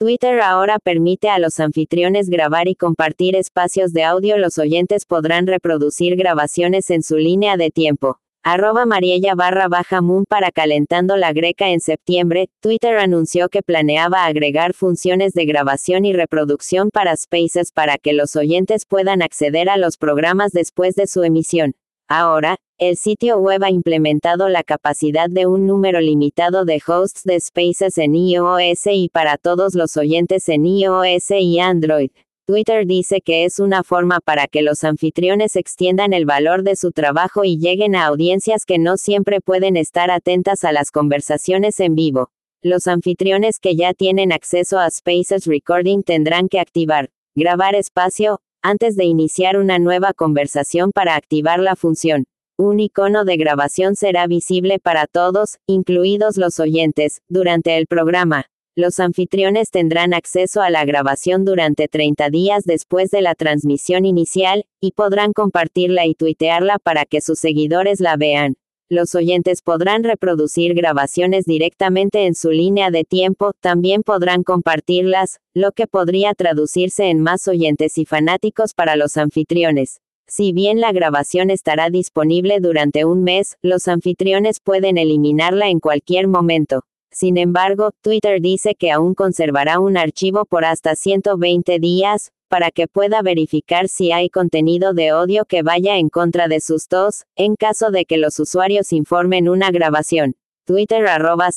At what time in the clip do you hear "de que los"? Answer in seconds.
97.90-98.40